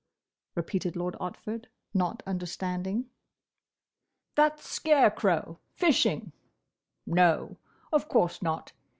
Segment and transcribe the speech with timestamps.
[0.55, 3.11] repeated Lord Otford, not understanding.
[4.33, 6.31] "That scare crow, fishing.
[7.05, 7.57] No;
[7.93, 8.71] of course not.